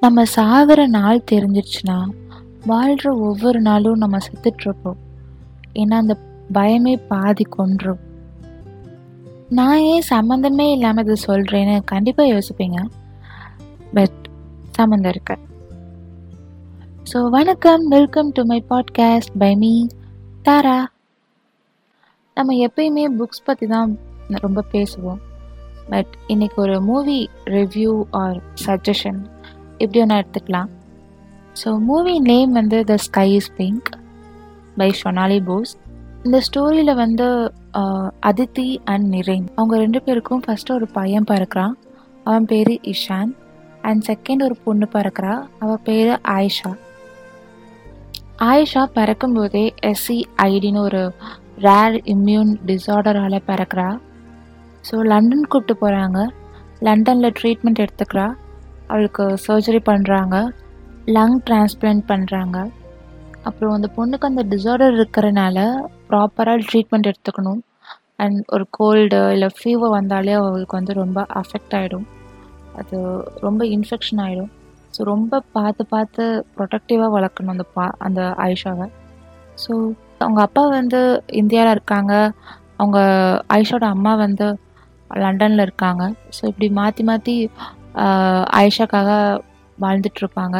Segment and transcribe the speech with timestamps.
[0.00, 2.08] நம்ம சாகிற நாள் தெரிஞ்சிருச்சுன்னா
[2.66, 4.98] வாழ்கிற ஒவ்வொரு நாளும் நம்ம செத்துட்ருப்போம்.
[5.74, 6.16] ஏன்னா அந்த
[6.52, 7.98] பயமே பாதி கொன்றும்.
[9.48, 12.78] நான் ஏன் சம்மந்தமே இல்லாமல் இதை சொல்கிறேன்னு கண்டிப்பாக யோசிப்பீங்க.
[13.94, 14.18] பட்
[14.70, 15.36] சம்மந்தம் இருக்கு.
[17.12, 19.86] ஸோ வணக்கம் welcome to my podcast by me
[20.42, 20.78] Tara
[22.34, 25.20] நம்ம எப்பயுமே புக்ஸ் பற்றி தான் ரொம்ப பேசுவோம்.
[25.90, 29.20] பட் இன்னைக்கு ஒரு மூவி ரிவ்யூ ஆர் சஜஷன்
[29.84, 30.70] எப்படி ஒன்றா எடுத்துக்கலாம்.
[31.60, 33.88] ஸோ மூவி நேம் வந்து the sky is pink
[34.80, 35.72] by Shonali Bose
[36.26, 37.26] இந்த ஸ்டோரியில் வந்து
[38.30, 41.74] அதித்தி அண்ட் நிரேன் அவங்க ரெண்டு பேருக்கும் ஃபஸ்ட்டு ஒரு பையன் பிறக்கிறான்
[42.26, 43.32] அவன் பேர் இஷான்
[43.88, 45.34] அண்ட் செகண்ட் ஒரு பொண்ணு பிறக்கிறா.
[45.62, 46.72] அவள் பேர் ஆயிஷா
[48.48, 50.18] ஆயிஷா பிறக்கும்போதே எஸ்சி
[50.50, 51.02] ஐடின்னு ஒரு
[51.66, 53.88] ரேர் இம்யூன் டிஸார்டரால் பிறக்கிறா.
[54.88, 56.18] ஸோ லண்டன் கூப்பிட்டு போகிறாங்க
[56.88, 58.26] லண்டனில் ட்ரீட்மெண்ட் எடுத்துக்கிறா.
[58.88, 60.36] அவளுக்கு சர்ஜரி பண்ணுறாங்க
[61.16, 62.56] லங் டிரான்ஸ்பிளான்ட் பண்ணுறாங்க
[63.48, 65.58] அப்புறம் அந்த பொண்ணுக்கு அந்த டிஸார்டர் இருக்கிறனால
[66.10, 67.60] ப்ராப்பராக ட்ரீட்மெண்ட் எடுத்துக்கணும்.
[68.22, 72.06] அண்ட் ஒரு கோல்டு இல்லை ஃபீவர் வந்தாலே அவளுக்கு வந்து ரொம்ப அஃபெக்ட் ஆகிடும்
[72.80, 72.96] அது
[73.46, 74.50] ரொம்ப இன்ஃபெக்ஷன் ஆகிடும்
[74.94, 76.24] ஸோ ரொம்ப பார்த்து பார்த்து
[76.56, 78.86] ப்ரொடக்டிவாக வளர்க்கணும் அந்த பா அந்த ஆயிஷாவை
[79.64, 79.72] ஸோ
[80.24, 81.00] அவங்க அப்பா வந்து
[81.40, 82.12] இந்தியாவில் இருக்காங்க.
[82.80, 82.98] அவங்க
[83.54, 84.46] ஆயிஷாவோட அம்மா வந்து
[85.10, 86.02] லண்டனில் இருக்காங்க.
[86.36, 87.34] ஸோ இப்படி மாற்றி மாற்றி
[88.56, 89.10] ஆயிஷாக்காக
[89.78, 90.56] வாழ்ந்துட்டுருப்பாங்க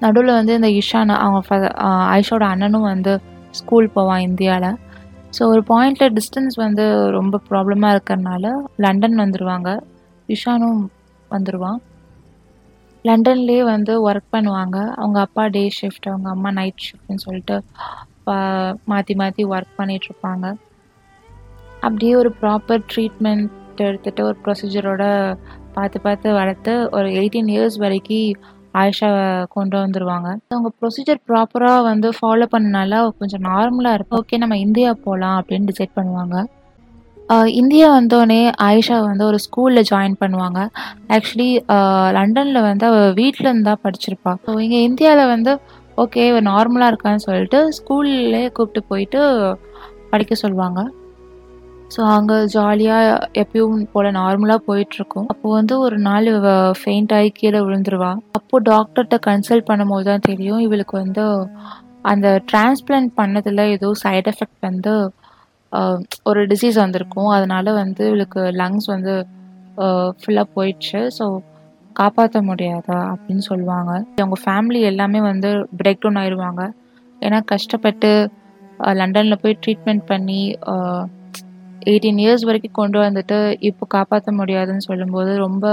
[0.00, 1.70] நடுவில் வந்து இந்த இஷான் அவங்க
[2.08, 3.20] ஆயிஷாவோட அண்ணனும் வந்து
[3.50, 4.76] ஸ்கூல் போவான் இந்தியாவில்
[5.38, 9.68] ஸோ ஒரு பாயிண்டில் டிஸ்டன்ஸ் வந்து ரொம்ப ப்ராப்ளமாக இருக்கிறனால லண்டன் வந்துடுவாங்க
[10.28, 10.80] இஷானும்
[11.30, 11.80] வந்துடுவான்
[13.04, 14.92] லண்டன்லேயே வந்து ஒர்க் பண்ணுவாங்க.
[14.94, 17.56] அவங்க அப்பா டே ஷிஃப்ட் அவங்க அம்மா நைட் ஷிஃப்ட்னு சொல்லிட்டு
[18.26, 20.46] பா- மாற்றி மாற்றி ஒர்க் பண்ணிகிட்ருப்பாங்க
[21.80, 25.04] அப்படியே ஒரு ப்ராப்பர் ட்ரீட்மெண்ட் எடுத்துகிட்டு ஒரு ப்ரொசீஜரோட
[25.76, 28.38] பார்த்து பார்த்து வளர்த்து ஒரு எயிட்டீன் இயர்ஸ் வரைக்கும்
[28.80, 29.24] ஆயிஷாவை
[29.54, 30.28] கொண்டு வந்துருவாங்க.
[30.54, 34.20] அவங்க ப்ரொசீஜர் ப்ராப்பராக வந்து ஃபாலோ பண்ணனால கொஞ்சம் நார்மலாக இருக்கும்.
[34.22, 36.36] ஓகே நம்ம இந்தியா போகலாம் அப்படின்னு டிசைட் பண்ணுவாங்க.
[37.60, 40.60] இந்தியா வந்தோடனே ஆயிஷா வந்து ஒரு ஸ்கூலில் ஜாயின் பண்ணுவாங்க.
[41.16, 41.50] ஆக்சுவலி
[42.16, 44.32] லண்டனில் வந்து அவள் வீட்டில் இருந்து தான் படிச்சிருப்பா.
[44.44, 45.52] ஸோ இங்கே இந்தியாவில் வந்து
[46.04, 49.20] ஓகே நார்மலாக இருக்கான்னு சொல்லிட்டு ஸ்கூல்லே கூப்பிட்டு போயிட்டு
[50.12, 50.80] படிக்க சொல்லுவாங்க.
[51.94, 55.26] ஸோ அங்கே ஜாலியாக எப்பயும் போல் நார்மலாக போயிட்டுருக்கும்.
[55.32, 56.48] அப்போது வந்து ஒரு நாள் இவ
[56.80, 58.10] ஃபெயிண்ட் ஆகி கீழே விழுந்துருவா.
[58.38, 61.24] அப்போது டாக்டர்கிட்ட கன்சல்ட் பண்ணும்போது தான் தெரியும் இவளுக்கு வந்து
[62.12, 64.94] அந்த டிரான்ஸ்பிளான்ட் பண்ணதில் ஏதோ சைட் எஃபெக்ட் வந்து
[66.30, 67.30] ஒரு டிசீஸ் வந்திருக்கும்.
[67.36, 69.14] அதனால் வந்து இவளுக்கு லங்ஸ் வந்து
[70.20, 71.00] ஃபுல்லாக போயிடுச்சு.
[71.18, 71.24] ஸோ
[72.00, 73.92] காப்பாற்ற முடியாதா அப்படின்னு சொல்லுவாங்க.
[74.22, 75.50] அவங்க ஃபேமிலி எல்லாமே வந்து
[75.80, 76.62] பிரேக் டவுன் ஆயிடுவாங்க
[77.26, 78.10] ஏன்னா கஷ்டப்பட்டு
[79.00, 80.42] லண்டனில் போய் ட்ரீட்மெண்ட் பண்ணி
[81.88, 85.66] எயிட்டீன் இயர்ஸ் வரைக்கும் கொண்டு வந்துட்டு இப்போ காப்பாற்ற முடியாதுன்னு சொல்லும்போது ரொம்ப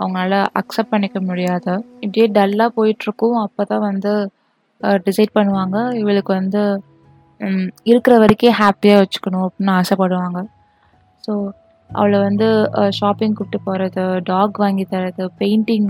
[0.00, 1.72] அவங்களால அக்செப்ட் பண்ணிக்க முடியாது.
[2.04, 3.36] இப்படியே டல்லாக போயிட்டுருக்கும்.
[3.44, 4.12] அப்போ தான் வந்து
[5.06, 5.76] டிசைட் பண்ணுவாங்க.
[6.02, 6.62] இவளுக்கு வந்து
[7.90, 10.40] இருக்கிற வரைக்கும் ஹாப்பியாக வச்சுக்கணும் அப்படின்னு ஆசைப்படுவாங்க.
[11.24, 11.32] ஸோ
[11.90, 12.46] அவளை வந்து
[12.98, 15.88] ஷாப்பிங் கூப்பிட்டு போகிறது டாக் வாங்கி தரது பெயிண்டிங்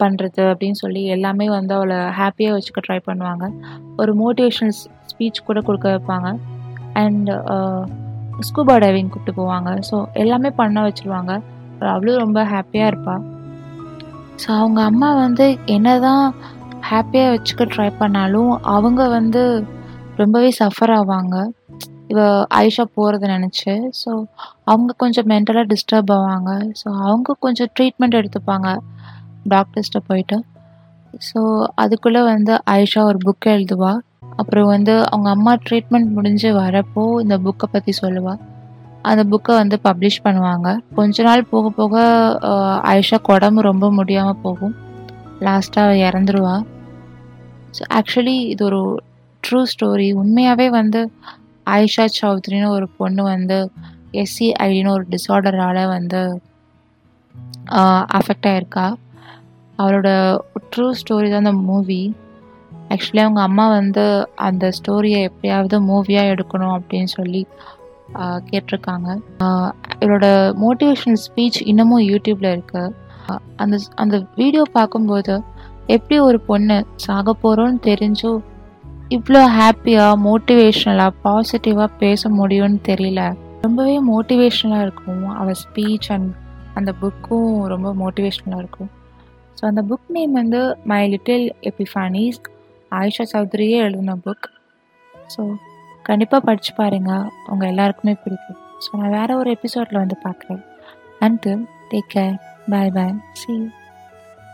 [0.00, 3.46] பண்ணுறது அப்படின்னு சொல்லி எல்லாமே வந்து அவளை ஹாப்பியாக வச்சுக்க ட்ரை பண்ணுவாங்க.
[4.00, 4.76] ஒரு மோட்டிவேஷனல்
[5.12, 6.30] ஸ்பீச் கூட கொடுக்க வைப்பாங்க.
[7.02, 7.30] அண்ட்
[8.46, 9.70] ஸ்கூபா டைவிங் கூப்பிட்டு போவாங்க.
[9.88, 11.32] ஸோ எல்லாமே பண்ண வச்சுருவாங்க.
[11.94, 13.24] அவளும் ரொம்ப ஹாப்பியாக இருப்பாள்
[14.42, 16.24] ஸோ அவங்க அம்மா வந்து என்ன தான்
[16.90, 19.42] ஹாப்பியாக வச்சுக்க ட்ரை பண்ணாலும் அவங்க வந்து
[20.16, 21.36] ரொம்பவே சஃபர் ஆவாங்க.
[22.12, 22.20] இவ
[22.58, 23.72] ஆயிஷா போகிறத நினச்சி.
[24.02, 24.10] ஸோ
[24.64, 26.52] அவங்க கொஞ்சம் மென்டலாக டிஸ்டர்ப் ஆவாங்க.
[26.80, 28.68] ஸோ அவங்க கொஞ்சம் ட்ரீட்மெண்ட் எடுத்துப்பாங்க.
[29.48, 30.38] டாக்டர்ஸ்ட்ட போயிட்டு.
[31.28, 31.40] ஸோ
[31.74, 34.00] அதுக்குள்ளே வந்து ஆயிஷா ஒரு புக் எழுதுவாள்
[34.40, 38.40] அப்புறம் வந்து அவங்க அம்மா ட்ரீட்மெண்ட் முடிஞ்சு வரப்போ இந்த புக்கை பற்றி சொல்லுவாள்
[39.10, 40.68] அந்த புக்கை வந்து பப்ளிஷ் பண்ணுவாங்க.
[40.96, 41.94] கொஞ்ச நாள் போக போக
[42.90, 44.74] ஆயிஷா உடம்பு ரொம்ப முடியாமல் போகும்.
[45.46, 46.56] லாஸ்ட்டாக இறந்துருவா.
[47.76, 48.80] ஸோ ஆக்சுவலி இது ஒரு
[49.42, 51.00] ட்ரூ ஸ்டோரி உண்மையாகவே வந்து
[51.66, 53.58] ஆயிஷா சௌத்ரின்னு ஒரு பொண்ணு வந்து
[54.22, 56.20] எஸ்சி ஐடின்னு ஒரு டிஸார்டரால் வந்து
[58.18, 58.86] அஃபெக்ட் ஆயிருக்கா.
[59.78, 60.08] அவரோட
[60.72, 62.00] ட்ரூ ஸ்டோரி தான் அந்த மூவி
[62.92, 64.04] ஆக்சுவலி அவங்க அம்மா வந்து
[64.48, 67.42] அந்த ஸ்டோரியை எப்படியாவது மூவியாக எடுக்கணும் அப்படின்னு சொல்லி
[68.50, 69.08] கேட்டிருக்காங்க.
[70.02, 70.26] இவரோட
[70.64, 72.84] மோட்டிவேஷனல் ஸ்பீச் இன்னமும் யூடியூப்பில் இருக்கு.
[73.62, 75.34] அந்த அந்த வீடியோ பார்க்கும்போது
[75.94, 76.76] எப்படி ஒரு பொண்ணு
[77.06, 78.40] சாக போகிறோன்னு தெரிஞ்சும்
[79.16, 83.22] இவ்வளோ ஹாப்பியாக மோட்டிவேஷ்னலாக பாசிட்டிவாக பேச முடியும்னு தெரியல.
[83.64, 85.22] ரொம்பவே மோட்டிவேஷ்னலாக இருக்கும்.
[85.40, 86.30] அவள் ஸ்பீச் அண்ட்
[86.78, 88.90] அந்த புக்கும் ரொம்ப மோட்டிவேஷ்னலாக இருக்கும்.
[89.58, 92.38] ஸோ அந்த புக் நேம் வந்து மை லிட்டில் எபிஃபானிஸ்
[92.90, 94.46] ஆயிஷா சௌத்ரியே எழுதின புக்
[95.36, 95.42] ஸோ
[96.02, 98.58] கண்டிப்பாக படித்து பாருங்கள் உங்கள் எல்லாருக்குமே பிடிக்கும்.
[98.84, 100.62] ஸோ நான் வேறு ஒரு எபிசோடில் வந்து பார்க்குறேன்.
[101.18, 101.48] And
[101.90, 102.36] take care
[102.70, 103.70] bye bye see